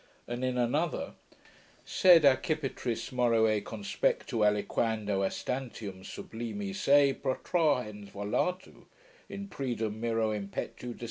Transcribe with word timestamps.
]and, 0.27 0.43
in 0.43 0.57
another, 0.57 1.13
sed 1.85 2.23
accipitris 2.23 3.11
more 3.11 3.35
e 3.47 3.61
conspectu 3.61 4.39
aliquando 4.43 5.19
astantium 5.23 5.99
sublimi 6.03 6.73
se 6.73 7.13
protrahens 7.13 8.09
volatu, 8.09 8.85
in 9.29 9.47
praedam 9.47 9.99
miro 9.99 10.31
impetu 10.31 10.95
descendebat. 10.95 10.99